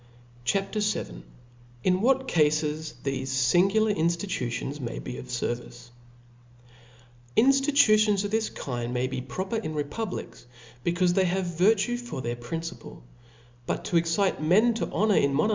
[0.45, 0.73] CHAP.
[0.73, 2.47] VIL Xn what Cq/e
[3.03, 5.91] thefe Jingular Infiitutions may b^ of Service^
[7.35, 10.47] "INSTITUTIONS of this kind may be proper '*• in republics,
[10.83, 13.03] becaufe they have virtue for their principle;
[13.67, 15.49] but to excite men to honor in nno narchics.